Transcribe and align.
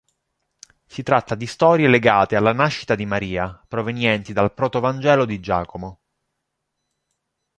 Si 0.87 1.03
tratta 1.03 1.35
di 1.35 1.45
storie 1.45 1.87
legate 1.87 2.35
alla 2.35 2.53
nascita 2.53 2.95
di 2.95 3.05
Maria, 3.05 3.61
provenienti 3.67 4.33
dal 4.33 4.51
Protovangelo 4.51 5.25
di 5.25 5.39
Giacomo. 5.39 6.01